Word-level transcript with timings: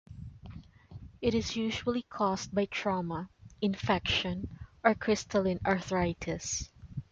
It 1.21 1.35
is 1.35 1.55
usually 1.55 2.01
caused 2.01 2.55
by 2.55 2.65
trauma, 2.65 3.29
infection, 3.61 4.47
or 4.83 4.95
crystalline 4.95 5.59
arthritis. 5.63 6.71